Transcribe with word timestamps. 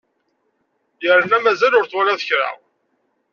Yerna 1.03 1.37
mazal 1.43 1.73
ur 1.79 1.85
twalaḍ 1.85 2.19
kra! 2.27 2.49